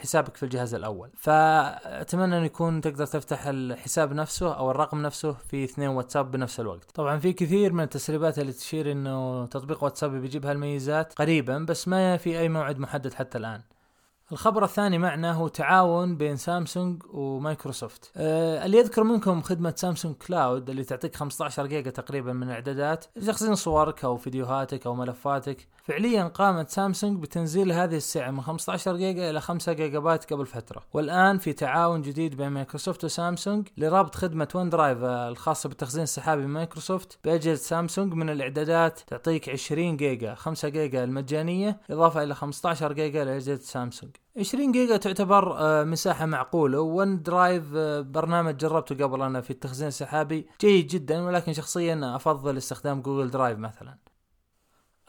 حسابك 0.00 0.36
في 0.36 0.42
الجهاز 0.42 0.74
الأول. 0.74 1.10
فأتمنى 1.16 2.38
انه 2.38 2.44
يكون 2.44 2.80
تقدر 2.80 3.06
تفتح 3.06 3.46
الحساب 3.46 4.12
نفسه 4.12 4.54
أو 4.54 4.70
الرقم 4.70 5.02
نفسه 5.02 5.32
في 5.32 5.64
اثنين 5.64 5.88
واتساب 5.88 6.30
بنفس 6.30 6.60
الوقت. 6.60 6.90
طبعا 6.94 7.18
في 7.18 7.32
كثير 7.32 7.72
من 7.72 7.84
التسريبات 7.84 8.38
اللي 8.38 8.52
تشير 8.52 8.92
إنه 8.92 9.46
تطبيق 9.46 9.84
واتساب 9.84 10.10
بيجيب 10.10 10.46
هالميزات 10.46 11.12
قريبا 11.12 11.58
بس 11.58 11.88
ما 11.88 12.16
في 12.16 12.38
أي 12.38 12.48
موعد 12.48 12.78
محدد 12.78 13.14
حتى 13.14 13.38
الآن. 13.38 13.60
الخبر 14.32 14.64
الثاني 14.64 14.98
معنا 14.98 15.32
هو 15.32 15.48
تعاون 15.48 16.16
بين 16.16 16.36
سامسونج 16.36 17.02
ومايكروسوفت. 17.12 18.12
آه 18.16 18.66
اللي 18.66 18.78
يذكر 18.78 19.04
منكم 19.04 19.42
خدمة 19.42 19.74
Samsung 19.76 20.14
Cloud 20.14 20.70
اللي 20.70 20.84
تعطيك 20.84 21.16
15 21.16 21.66
جيجا 21.66 21.90
تقريبا 21.90 22.32
من 22.32 22.42
الإعدادات 22.42 23.04
لتخزين 23.16 23.54
صورك 23.54 24.04
أو 24.04 24.16
فيديوهاتك 24.16 24.86
أو 24.86 24.94
ملفاتك. 24.94 25.68
فعليا 25.84 26.24
قامت 26.24 26.70
سامسونج 26.70 27.22
بتنزيل 27.22 27.72
هذه 27.72 27.96
السعة 27.96 28.30
من 28.30 28.40
15 28.40 28.96
جيجا 28.96 29.30
إلى 29.30 29.40
5 29.40 29.72
جيجا 29.72 29.98
بايت 29.98 30.32
قبل 30.32 30.46
فترة. 30.46 30.82
والآن 30.92 31.38
في 31.38 31.52
تعاون 31.52 32.02
جديد 32.02 32.34
بين 32.34 32.48
مايكروسوفت 32.48 33.04
وسامسونج 33.04 33.68
لربط 33.76 34.14
خدمة 34.14 34.48
OneDrive 34.54 34.98
الخاصة 35.04 35.68
بالتخزين 35.68 36.02
السحابي 36.02 36.42
من 36.42 36.48
مايكروسوفت 36.48 37.18
بأجهزة 37.24 37.62
سامسونج 37.62 38.14
من 38.14 38.30
الإعدادات 38.30 39.00
تعطيك 39.06 39.48
20 39.48 39.96
جيجا 39.96 40.34
5 40.34 40.68
جيجا 40.68 41.04
المجانية 41.04 41.80
إضافة 41.90 42.22
إلى 42.22 42.34
15 42.34 42.92
جيجا 42.92 43.24
لأجهزة 43.24 43.56
سامسونج. 43.56 44.12
20 44.36 44.72
جيجا 44.72 44.96
تعتبر 44.96 45.58
آه، 45.58 45.84
مساحة 45.84 46.26
معقولة. 46.26 46.80
و 46.80 47.22
OneDrive 47.22 47.64
آه، 47.76 48.00
برنامج 48.00 48.56
جربته 48.56 49.04
قبل 49.04 49.22
أنا 49.22 49.40
في 49.40 49.50
التخزين 49.50 49.88
السحابي. 49.88 50.46
جيد 50.60 50.86
جدا 50.86 51.22
ولكن 51.22 51.52
شخصيا 51.52 52.16
أفضل 52.16 52.56
استخدام 52.56 53.02
Google 53.02 53.30
Drive 53.30 53.58
مثلا. 53.58 54.09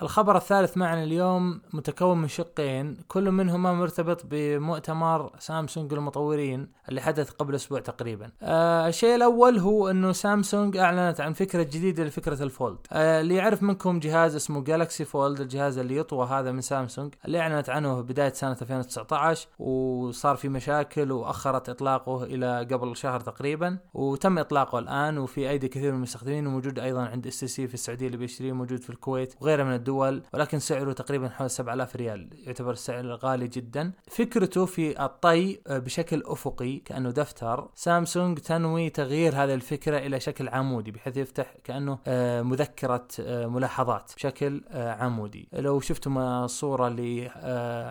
الخبر 0.02 0.38
الثالث 0.38 0.78
معنا 0.78 1.04
اليوم 1.04 1.62
متكون 1.74 2.18
من 2.18 2.28
شقين 2.28 2.98
كل 3.08 3.32
منهما 3.32 3.74
مرتبط 3.74 4.26
بمؤتمر 4.26 5.32
سامسونج 5.40 5.94
للمطورين 5.94 6.68
اللي 6.90 7.02
حدث 7.02 7.32
قبل 7.32 7.56
أسبوع 7.56 7.80
تقريبا. 7.80 8.32
آه 8.42 8.88
الشيء 8.88 9.16
الأول 9.16 9.58
هو 9.58 9.90
إنه 9.90 10.12
سامسونج 10.12 10.78
أعلنت 10.78 11.22
عن 11.22 11.34
فكرة 11.34 11.64
جديدة 11.64 12.04
لفكرة 12.04 12.44
ال 12.44 12.50
Fold. 12.50 12.78
آه 12.92 13.22
اللي 13.22 13.36
يعرف 13.36 13.64
منكم 13.64 14.00
جهاز 14.00 14.36
اسمه 14.36 14.64
Galaxy 14.64 15.06
Fold 15.06 15.42
الجهاز 15.42 15.78
اللي 15.78 15.98
يطوى 15.98 16.28
هذا 16.28 16.52
من 16.52 16.62
سامسونج 16.62 17.14
اللي 17.26 17.40
أعلنت 17.40 17.70
عنه 17.70 18.02
بداية 18.02 18.34
سنة 18.34 18.58
2019 18.62 19.48
وصار 19.60 20.36
في 20.36 20.50
مشاكل 20.50 21.12
وأخرت 21.12 21.70
إطلاقه 21.70 22.24
إلى 22.24 22.68
قبل 22.72 22.98
شهر 22.98 23.20
تقريبا 23.20 23.78
وتم 23.94 24.38
إطلاقه 24.38 24.80
الآن 24.80 25.18
وفي 25.18 25.50
أيدي 25.50 25.68
كثير 25.68 25.92
من 25.92 25.98
المستخدمين 25.98 26.48
وموجود 26.48 26.80
أيضا 26.80 27.02
عند 27.02 27.28
STC 27.28 27.68
في 27.68 27.74
السعودية 27.74 28.06
اللي 28.08 28.18
بيشتريه 28.18 28.52
موجود 28.52 28.80
في 28.82 28.90
الكويت 28.90 29.36
وغيرها 29.42 29.64
من 29.64 29.74
الدول 29.74 29.91
الدول 29.92 30.22
ولكن 30.34 30.60
سعره 30.60 30.94
تقريبا 30.94 31.30
حوالي 31.30 31.50
7000 31.50 31.96
ريال. 31.96 32.30
يعتبر 32.34 32.74
سعر 32.74 33.06
غالي 33.06 33.48
جدا. 33.48 33.92
فكرته 34.08 34.66
في 34.66 35.06
الطي 35.06 35.60
آه، 35.68 35.78
بشكل 35.78 36.24
أفقي 36.26 36.78
كأنه 36.78 37.12
دفتر. 37.12 37.70
سامسونج 37.76 38.38
تنوي 38.40 38.90
تغيير 38.90 39.34
هذه 39.34 39.54
الفكرة 39.54 39.98
إلى 39.98 40.20
شكل 40.20 40.50
عمودي 40.50 40.92
بحيث 40.92 41.18
يفتح 41.18 41.54
كأنه 41.64 42.00
آه، 42.08 42.42
مذكرة 42.42 43.08
آه، 43.20 43.48
ملاحظات 43.48 44.12
بشكل 44.16 44.64
عمودي. 44.74 45.48
لو 45.54 45.80
شفتم 45.80 46.18
الصورة 46.18 46.88
اللي 46.88 47.32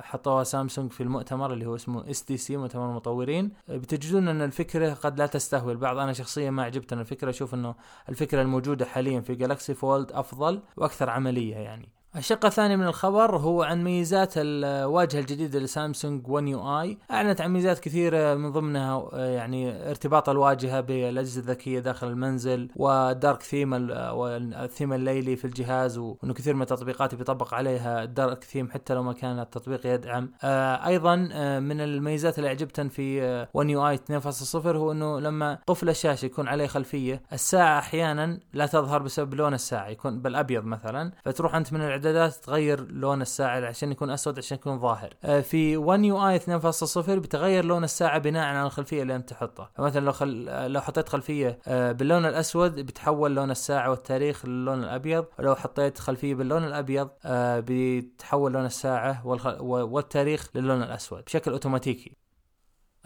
حطوها 0.05 0.45
سامسونج 0.45 0.91
في 0.91 1.03
المؤتمر 1.03 1.53
اللي 1.53 1.67
هو 1.67 1.75
اسمه 1.75 2.11
SDC 2.11 2.57
مؤتمر 2.57 2.91
المطورين 2.91 3.53
بتجدون 3.69 4.29
أن 4.29 4.43
الفكرة 4.43 4.95
قد 4.95 5.19
لا 5.19 5.27
تستهوي. 5.27 5.73
البعض 5.73 5.99
أنا 5.99 6.13
شخصيا 6.13 6.51
ما 6.51 6.63
عجبتني 6.63 7.01
الفكرة. 7.01 7.31
أشوف 7.31 7.55
أنه 7.55 7.75
الفكرة 8.09 8.43
الموجودة 8.43 8.85
حاليا 8.85 9.21
في 9.21 9.35
Galaxy 9.35 9.75
Fold 9.75 10.13
أفضل 10.13 10.61
وأكثر 10.77 11.11
عملية 11.11 11.57
يعني. 11.57 11.89
الشق 12.17 12.47
الثاني 12.47 12.77
من 12.77 12.87
الخبر 12.87 13.37
هو 13.37 13.63
عن 13.63 13.85
ميزات 13.85 14.33
الواجهة 14.37 15.21
الجديدة 15.21 15.59
لسامسونج 15.59 16.29
One 16.29 16.49
UI 16.49 16.99
أعلنت 17.11 17.41
عن 17.41 17.53
ميزات 17.53 17.79
كثيرة 17.79 18.35
من 18.35 18.53
ضمنها 18.53 19.09
يعني 19.13 19.91
ارتباط 19.91 20.29
الواجهة 20.29 20.81
بالأجهزة 20.81 21.41
الذكية 21.41 21.81
داخل 21.81 22.07
المنزل 22.07 22.69
وال 22.77 22.99
dark 22.99 23.43
theme 23.43 23.73
وال 23.91 24.20
theme 24.20 24.93
الليلي 24.93 25.37
في 25.37 25.45
الجهاز 25.45 25.99
وأنه 25.99 26.35
كثير 26.35 26.55
من 26.55 26.63
التطبيقات 26.63 27.15
بيطبق 27.15 27.55
عليها 27.55 28.03
ال 28.03 28.11
dark 28.11 28.45
theme 28.45 28.71
حتى 28.71 28.95
لو 28.95 29.03
ما 29.03 29.13
كان 29.13 29.39
التطبيق 29.39 29.87
يدعم. 29.87 30.31
آه، 30.43 30.87
أيضا 30.87 31.29
آه، 31.33 31.61
من 31.61 31.81
الميزات 31.81 32.39
اللي 32.39 32.49
عجبتني 32.49 32.89
في 32.89 33.47
One 33.55 33.71
UI 33.71 33.95
2.0 33.97 34.57
هو 34.67 34.93
أنه 34.93 35.21
لما 35.21 35.59
قفل 35.67 35.89
الشاشة 35.89 36.27
يكون 36.27 36.49
عليه 36.49 36.67
خلفية 36.67 37.23
الساعة 37.33 37.79
أحيانا 37.79 38.41
لا 38.53 38.67
تظهر 38.67 39.03
بسبب 39.03 39.35
لون 39.35 39.55
الساعة 39.55 39.89
يكون 39.89 40.23
بالأبيض 40.23 40.65
مثلا 40.65 41.13
فتروح 41.25 41.55
أنت 41.55 41.73
من 41.73 41.81
الاعدادات 42.01 42.35
تغير 42.35 42.93
لون 42.93 43.23
الساعة 43.23 43.67
عشان 43.67 43.93
يكون 43.93 44.11
أسود 44.11 44.39
عشان 44.39 44.57
يكون 44.57 44.79
ظاهر. 44.79 45.15
آه، 45.25 45.41
في 45.41 45.77
1 45.77 46.05
يو 46.05 46.29
اي 46.29 46.37
2.0 46.37 47.11
بتغير 47.11 47.65
لون 47.65 47.85
الساعة 47.85 48.19
بناء 48.19 48.47
على 48.47 48.67
الخلفية 48.67 49.03
اللي 49.03 49.17
أنت 49.17 49.31
تحطها. 49.31 49.71
فمثلا 49.75 50.05
لو 50.05 50.13
خل... 50.13 50.45
لو 50.73 50.81
حطيت 50.81 51.09
خلفية 51.09 51.59
آه، 51.67 51.93
باللون 51.93 52.27
الأسود 52.27 52.81
بتحول 52.81 53.35
لون 53.35 53.51
الساعة 53.51 53.91
والتاريخ 53.91 54.47
للون 54.47 54.85
الأبيض. 54.85 55.25
ولو 55.39 55.55
حطيت 55.55 55.99
خلفية 55.99 56.35
باللون 56.35 56.65
الأبيض 56.65 57.09
آه، 57.25 57.61
بيتحول 57.61 58.53
لون 58.53 58.65
الساعة 58.65 59.27
والتاريخ 59.63 60.49
للون 60.55 60.83
الأسود 60.83 61.25
بشكل 61.25 61.51
أوتوماتيكي. 61.51 62.17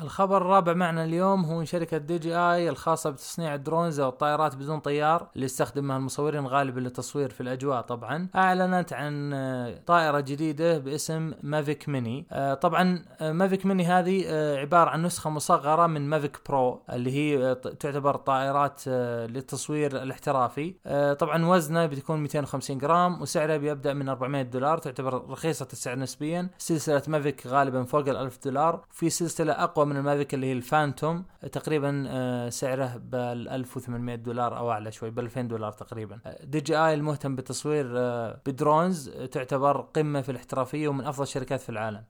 الخبر 0.01 0.37
الرابع 0.37 0.73
معنا 0.73 1.05
اليوم 1.05 1.45
هو 1.45 1.59
من 1.59 1.65
شركة 1.65 1.99
DJI 1.99 2.69
الخاصة 2.69 3.11
بتصنيع 3.11 3.55
ال 3.54 3.61
drones 3.61 4.00
أو 4.01 4.09
الطائرات 4.09 4.57
بدون 4.57 4.81
طيار 4.81 5.29
اللي 5.35 5.45
يستخدمها 5.45 5.97
المصورين 5.97 6.47
غالبا 6.47 6.81
للتصوير 6.81 7.31
في 7.31 7.41
الأجواء 7.41 7.81
طبعا. 7.81 8.29
أعلنت 8.37 8.93
عن 8.93 9.33
آه، 9.35 9.81
طائرة 9.87 10.21
جديدة 10.21 10.79
باسم 10.79 11.33
Mavic 11.43 11.88
Mini 11.88 12.26
آه، 12.33 12.55
طبعا 12.55 13.05
آه، 13.21 13.33
Mavic 13.33 13.66
Mini 13.66 13.85
هذه 13.85 14.27
عبارة 14.61 14.91
عن 14.91 15.03
نسخة 15.03 15.31
مصغرة 15.31 15.87
من 15.87 16.09
Mavic 16.11 16.38
Pro 16.49 16.83
اللي 16.93 17.11
هي 17.13 17.55
تعتبر 17.55 18.17
طائرات 18.17 18.89
للتصوير 18.89 20.03
الاحترافي. 20.03 20.75
طبعا 21.19 21.47
وزنها 21.47 21.87
بتكون 21.87 22.21
250 22.21 22.79
جرام 22.79 23.23
وسعرها 23.23 23.57
بيبدأ 23.57 23.95
من 23.95 24.09
400 24.09 24.43
دولار 24.43 24.79
تعتبر 24.79 25.31
رخيصة 25.31 25.69
السعر 25.73 25.99
نسبيا. 25.99 26.51
سلسلة 26.59 27.03
Mavic 27.09 27.47
غالبا 27.47 27.85
فوق 27.85 28.09
ال 28.09 28.17
1000 28.17 28.39
دولار. 28.45 28.85
في 28.91 29.11
سلسلة 29.11 29.53
أقوى 29.53 29.84
من 29.85 29.97
ال 29.97 30.03
Mavic 30.03 30.35
اللي 30.35 30.47
هي 30.47 30.53
ال 30.52 30.62
Phantom 30.62 31.25
تقريبا 31.53 32.05
آه، 32.09 32.49
سعره 32.49 32.97
بال 32.97 33.49
1800 33.49 34.17
دولار 34.17 34.59
أو 34.59 34.71
أعلى 34.71 34.93
شوي 34.93 35.11
ب 35.11 35.19
2000 35.19 35.43
دولار 35.43 35.73
تقريبا. 35.73 36.19
DJI 36.45 36.95
المهتم 36.95 37.37
بالتصوير 37.37 37.99
آه، 37.99 38.41
ب 38.47 38.56
drones 38.56 39.11
تعتبر 39.11 39.81
قمة 39.81 40.21
في 40.21 40.29
الاحترافية 40.29 40.88
ومن 40.88 41.05
أفضل 41.05 41.23
الشركات 41.23 41.61
في 41.61 41.69
العالم. 41.69 42.05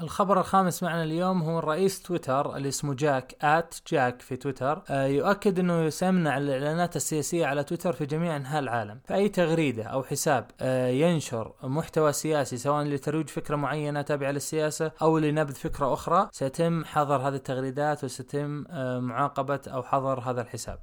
الخبر 0.00 0.40
الخامس 0.40 0.82
معنا 0.82 1.02
اليوم 1.02 1.42
هو 1.42 1.58
رئيس 1.58 2.02
تويتر 2.02 2.56
اللي 2.56 2.68
اسمه 2.68 2.94
جاك 2.94 3.36
at 3.42 3.74
Jack 3.92 4.22
في 4.22 4.36
تويتر 4.36 4.82
آه، 4.90 5.06
يؤكد 5.06 5.58
إنه 5.58 5.88
سيمنع 5.88 6.38
الإعلانات 6.38 6.96
السياسية 6.96 7.46
على 7.46 7.64
تويتر 7.64 7.92
في 7.92 8.06
جميع 8.06 8.36
أنحاء 8.36 8.60
العالم. 8.60 9.00
فأي 9.04 9.28
تغريدة 9.28 9.84
أو 9.84 10.02
حساب 10.02 10.50
آه، 10.60 10.88
ينشر 10.88 11.52
محتوى 11.62 12.12
سياسي 12.12 12.56
سواء 12.56 12.84
لترويج 12.84 13.28
فكرة 13.28 13.56
معينة 13.56 14.02
تابعة 14.02 14.30
للسياسة 14.30 14.92
أو 15.02 15.18
لنبذ 15.18 15.54
فكرة 15.54 15.92
أخرى 15.92 16.28
سيتم 16.32 16.84
حظر 16.84 17.28
هذه 17.28 17.34
التغريدات 17.34 18.04
وسيتم 18.04 18.64
آه، 18.70 18.98
معاقبة 18.98 19.60
أو 19.66 19.82
حظر 19.82 20.20
هذا 20.20 20.40
الحساب. 20.40 20.78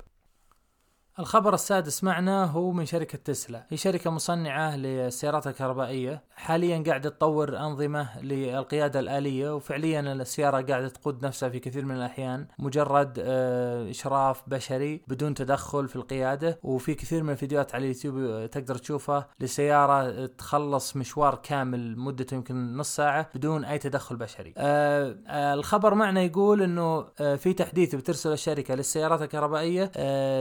الخبر 1.20 1.54
السادس 1.54 2.04
معنا 2.04 2.46
هو 2.46 2.72
من 2.72 2.86
شركة 2.86 3.18
تسلا. 3.18 3.66
هي 3.70 3.78
شركة 3.78 4.10
مصنعة 4.10 4.78
للسيارات 4.78 5.48
الكهربائية 5.48 6.22
حاليا 6.36 6.84
قاعدة 6.88 7.10
تطور 7.10 7.58
أنظمة 7.58 8.22
للقيادة 8.22 9.00
الآلية 9.00 9.56
وفعليا 9.56 10.00
السيارة 10.00 10.62
قاعدة 10.62 10.88
تقود 10.88 11.26
نفسها 11.26 11.50
في 11.50 11.60
كثير 11.60 11.86
من 11.86 11.96
الأحيان. 11.96 12.48
مجرد 12.60 13.20
آه، 13.20 13.90
إشراف 13.90 14.44
بشري 14.48 15.02
بدون 15.08 15.34
تدخل 15.34 15.88
في 15.88 15.96
القيادة. 15.96 16.60
وفي 16.64 16.94
كثير 16.94 17.24
من 17.24 17.30
الفيديوهات 17.30 17.76
على 17.76 17.84
اليوتيوب 17.84 18.46
تقدر 18.52 18.76
تشوفها. 18.76 19.28
لسيارة 19.40 20.26
تخلص 20.26 20.96
مشوار 20.96 21.36
كامل 21.36 21.98
مدته 22.00 22.36
يمكن 22.36 22.78
نص 22.78 22.96
ساعة 22.96 23.30
بدون 23.36 23.66
أي 23.66 23.78
تدخل 23.78 24.16
بشري. 24.16 24.54
آه، 24.58 25.16
آه، 25.28 25.54
الخبر 25.54 25.94
معنا 25.94 26.22
يقول 26.22 26.62
أنه 26.62 27.02
في 27.36 27.54
تحديث 27.54 27.96
بترسل 27.96 28.32
الشركة 28.32 28.76
للسيارات 28.76 29.22
الكهربائية 29.22 29.92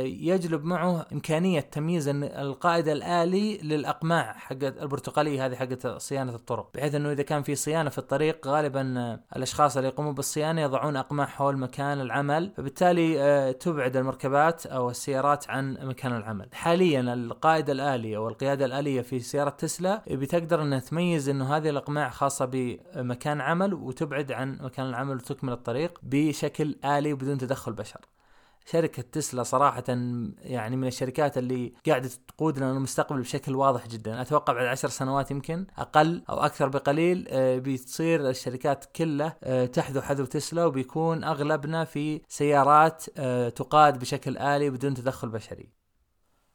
يجلب 0.02 0.67
معه 0.68 1.06
إمكانية 1.12 1.60
تمييز 1.60 2.08
القائد 2.08 2.88
الآلي 2.88 3.58
للأقماع 3.58 4.32
حقت 4.32 4.82
البرتقالية 4.82 5.46
هذه 5.46 5.54
حقت 5.54 5.86
صيانة 5.86 6.34
الطرق. 6.34 6.70
بحيث 6.74 6.94
إنه 6.94 7.12
إذا 7.12 7.22
كان 7.22 7.42
في 7.42 7.54
صيانة 7.54 7.90
في 7.90 7.98
الطريق 7.98 8.46
غالبا 8.48 9.18
الأشخاص 9.36 9.76
اللي 9.76 9.88
يقومون 9.88 10.14
بالصيانة 10.14 10.62
يضعون 10.62 10.96
أقماع 10.96 11.26
حول 11.26 11.56
مكان 11.56 12.00
العمل. 12.00 12.52
فبالتالي 12.56 13.22
آه، 13.22 13.52
تبعد 13.52 13.96
المركبات 13.96 14.66
أو 14.66 14.90
السيارات 14.90 15.50
عن 15.50 15.78
مكان 15.82 16.16
العمل. 16.16 16.48
حاليا 16.52 17.00
القائد 17.00 17.70
الآلي 17.70 18.16
أو 18.16 18.28
القيادة 18.28 18.64
الآلية 18.64 19.00
في 19.00 19.20
سيارة 19.20 19.50
تسلا 19.50 20.02
بتقدر 20.10 20.62
إنها 20.62 20.78
تميز 20.78 21.28
إنه 21.28 21.56
هذه 21.56 21.70
الأقماع 21.70 22.10
خاصة 22.10 22.44
بمكان 22.44 23.40
عمل 23.40 23.74
وتبعد 23.74 24.32
عن 24.32 24.58
مكان 24.60 24.86
العمل 24.86 25.16
وتكمل 25.16 25.52
الطريق 25.52 25.98
بشكل 26.02 26.76
آلي 26.84 27.12
وبدون 27.12 27.38
تدخل 27.38 27.72
بشر. 27.72 28.00
شركة 28.70 29.02
تسلا 29.02 29.42
صراحة 29.42 29.84
يعني 30.38 30.76
من 30.76 30.86
الشركات 30.86 31.38
اللي 31.38 31.72
قاعدة 31.86 32.10
تقودنا 32.28 32.72
للمستقبل 32.72 33.20
بشكل 33.20 33.54
واضح 33.54 33.86
جدا. 33.86 34.20
أتوقع 34.20 34.52
بعد 34.52 34.66
عشر 34.66 34.88
سنوات 34.88 35.30
يمكن 35.30 35.66
أقل 35.78 36.22
أو 36.30 36.40
أكثر 36.40 36.68
بقليل 36.68 37.26
آه، 37.28 37.58
بتصير 37.58 38.28
الشركات 38.28 38.84
كلها 38.96 39.36
آه، 39.44 39.66
تحذو 39.66 40.00
حذو 40.00 40.24
تسلا 40.24 40.64
وبيكون 40.64 41.24
أغلبنا 41.24 41.84
في 41.84 42.20
سيارات 42.28 43.04
آه، 43.18 43.48
تقاد 43.48 43.98
بشكل 43.98 44.38
آلي 44.38 44.70
بدون 44.70 44.94
تدخل 44.94 45.28
بشري. 45.28 45.77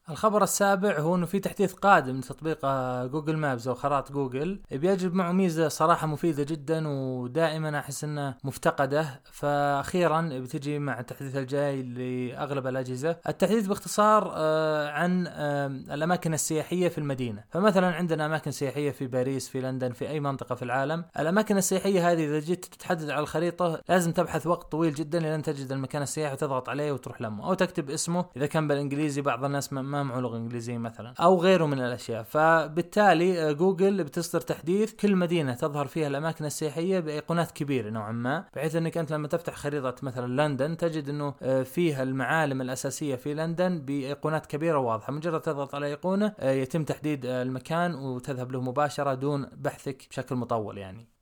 الخبر 0.10 0.44
السابع 0.44 1.00
هو 1.00 1.16
إنه 1.16 1.26
في 1.26 1.40
تحديث 1.40 1.74
قادم 1.74 2.20
لتطبيق 2.20 2.58
آه، 2.64 3.06
Google 3.06 3.38
Maps 3.38 3.68
أو 3.68 3.76
خرائط 3.76 4.12
جوجل 4.12 4.60
بيجلب 4.72 5.14
معه 5.14 5.32
ميزة 5.32 5.68
صراحة 5.68 6.08
مفيدة 6.08 6.44
جدا 6.44 6.88
ودائما 6.88 7.80
أحس 7.80 8.04
انها 8.04 8.38
مفتقده. 8.44 9.22
فاخيرا 9.32 10.22
بتجي 10.22 10.80
مع 10.80 11.00
التحديث 11.00 11.36
الجاي 11.36 11.82
لأغلب 11.84 12.68
الأجهزة. 12.68 13.18
التحديث 13.30 13.68
باختصار 13.68 14.32
آه، 14.36 14.90
عن 14.90 15.28
آه، 15.28 15.68
الأماكن 15.68 16.34
السياحية 16.34 16.90
في 16.90 16.98
المدينة. 16.98 17.44
فمثلا 17.50 17.96
عندنا 17.96 18.26
أماكن 18.26 18.52
سياحية 18.52 18.92
في 18.92 19.08
باريس 19.08 19.50
في 19.50 19.62
لندن 19.62 19.92
في 19.92 20.10
أي 20.10 20.20
منطقة 20.20 20.56
في 20.56 20.64
العالم. 20.64 21.06
الأماكن 21.20 21.58
السياحية 21.58 22.12
هذه 22.12 22.26
إذا 22.26 22.40
جيت 22.40 22.66
تحدد 22.66 23.10
على 23.10 23.20
الخريطة 23.20 23.82
لازم 23.90 24.12
تبحث 24.12 24.48
وقت 24.48 24.72
طويل 24.72 24.94
جدا 24.94 25.20
لين 25.20 25.42
تجد 25.42 25.72
المكان 25.72 26.02
السياحي 26.02 26.34
وتضغط 26.34 26.70
عليه 26.70 26.92
وتروح 26.92 27.22
لمه 27.22 27.48
أو 27.48 27.54
تكتب 27.54 27.90
اسمه 27.90 28.26
إذا 28.38 28.46
كان 28.46 28.68
بالإنجليزي 28.68 29.22
بعض 29.22 29.46
الناس 29.46 29.74
ما 29.74 29.93
ما 29.94 30.04
معه 30.04 30.20
لغه 30.20 30.38
انجليزيه 30.38 30.78
مثلا 30.78 31.14
أو 31.20 31.42
غيره 31.42 31.66
من 31.66 31.80
الأشياء. 31.80 32.24
فبالتالي 32.24 33.50
آه، 33.50 33.52
جوجل 33.52 34.04
بتصدر 34.04 34.42
تحديث 34.42 34.94
كل 34.94 35.16
مدينة 35.16 35.54
تظهر 35.54 35.88
فيها 35.88 36.08
الأماكن 36.08 36.46
السياحية 36.46 37.00
بأيقونات 37.00 37.52
كبيرة 37.52 37.90
نوعا 37.90 38.12
ما 38.12 38.46
بحيث 38.56 38.76
إنك 38.76 38.98
أنت 38.98 39.12
لما 39.14 39.28
تفتح 39.28 39.56
خريطة 39.56 39.96
مثلا 40.04 40.48
لندن 40.48 40.78
تجد 40.78 41.10
إنه 41.10 41.34
آه، 41.42 41.64
فيها 41.64 42.04
المعالم 42.04 42.62
الأساسية 42.62 43.16
في 43.16 43.34
لندن 43.34 43.82
بأيقونات 43.82 44.46
كبيرة 44.46 44.80
واضحه 44.80 45.14
مجرد 45.14 45.42
تضغط 45.42 45.76
على 45.76 45.86
أيقونة 45.86 46.34
آه، 46.40 46.52
يتم 46.52 46.84
تحديد 46.84 47.26
المكان 47.26 47.96
وتذهب 47.96 48.52
له 48.52 48.62
مباشرة 48.62 49.14
دون 49.14 49.48
بحثك 49.56 50.08
بشكل 50.10 50.36
مطول 50.36 50.78
يعني. 50.78 51.13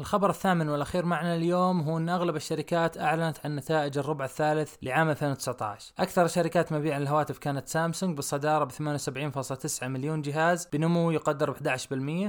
الخبر 0.00 0.30
الثامن 0.30 0.68
والأخير 0.68 1.04
معنا 1.04 1.36
اليوم 1.36 1.80
هو 1.80 1.98
أن 1.98 2.08
أغلب 2.08 2.36
الشركات 2.36 2.98
أعلنت 2.98 3.38
عن 3.44 3.56
نتائج 3.56 3.98
الربع 3.98 4.24
الثالث 4.24 4.74
لعام 4.82 5.10
2019 5.10 5.92
أكثر 5.98 6.26
شركات 6.26 6.72
مبيعا 6.72 6.98
للهواتف 6.98 7.38
كانت 7.38 7.68
سامسونج 7.68 8.16
بالصدارة 8.16 8.64
ب 8.64 8.72
78.9 8.72 9.82
مليون 9.82 10.22
جهاز 10.22 10.68
بنمو 10.72 11.10
يقدر 11.10 11.50
ب 11.50 11.76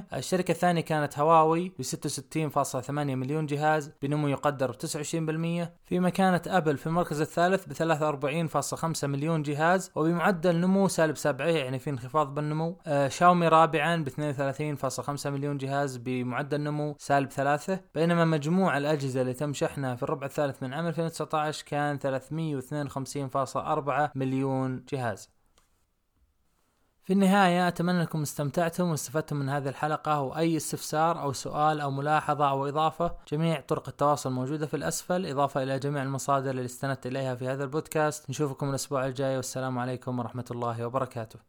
11% 0.09 0.13
الشركة 0.13 0.51
الثانية 0.51 0.81
كانت 0.81 1.19
هواوي 1.19 1.69
ب 1.79 1.81
66.8 1.81 2.89
مليون 2.89 3.45
جهاز 3.45 3.91
بنمو 4.01 4.27
يقدر 4.27 4.71
ب 4.71 4.75
29% 4.75 5.69
فيما 5.85 6.09
كانت 6.09 6.47
أبل 6.47 6.77
في 6.77 6.87
المركز 6.87 7.21
الثالث 7.21 7.65
ب 7.65 7.73
43.5 8.93 9.03
مليون 9.03 9.43
جهاز 9.43 9.91
وبمعدل 9.95 10.55
نمو 10.55 10.87
سالب 10.87 11.17
7 11.17 11.45
يعني 11.47 11.79
في 11.79 11.89
انخفاض 11.89 12.33
بالنمو. 12.35 12.77
آه 12.87 13.07
شاومي 13.07 13.47
رابعا 13.47 13.95
ب 14.03 14.09
32.5 14.09 15.25
مليون 15.25 15.57
جهاز 15.57 15.97
بمعدل 15.97 16.61
نمو 16.61 16.95
سالب 16.99 17.29
3 17.29 17.60
ثلاثة 17.61 17.83
بينما 17.95 18.25
مجموع 18.25 18.77
الأجهزة 18.77 19.21
اللي 19.21 19.33
تم 19.33 19.53
شحنها 19.53 19.95
في 19.95 20.03
الربع 20.03 20.25
الثالث 20.25 20.63
من 20.63 20.73
عام 20.73 20.87
2019 20.87 21.65
كان 21.65 21.99
352.4 21.99 24.11
مليون 24.15 24.85
جهاز. 24.89 25.29
في 27.03 27.13
النهاية 27.13 27.67
أتمنى 27.67 28.01
أنكم 28.01 28.21
استمتعتم 28.21 28.89
واستفدتم 28.89 29.35
من 29.35 29.49
هذه 29.49 29.69
الحلقة 29.69 30.21
وأي 30.21 30.57
استفسار 30.57 31.21
أو 31.21 31.33
سؤال 31.33 31.81
أو 31.81 31.91
ملاحظة 31.91 32.49
أو 32.49 32.67
إضافة 32.67 33.15
جميع 33.31 33.61
طرق 33.61 33.89
التواصل 33.89 34.31
موجودة 34.31 34.67
في 34.67 34.73
الأسفل 34.73 35.25
إضافة 35.25 35.63
إلى 35.63 35.79
جميع 35.79 36.03
المصادر 36.03 36.49
اللي 36.49 36.65
استندت 36.65 37.07
إليها 37.07 37.35
في 37.35 37.47
هذا 37.47 37.63
البودكاست. 37.63 38.29
نشوفكم 38.29 38.69
الأسبوع 38.69 39.05
الجاي 39.05 39.35
والسلام 39.35 39.79
عليكم 39.79 40.19
ورحمة 40.19 40.45
الله 40.51 40.85
وبركاته. 40.85 41.39